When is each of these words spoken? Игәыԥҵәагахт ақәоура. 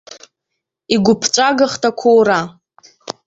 Игәыԥҵәагахт 0.93 1.83
ақәоура. 1.89 2.39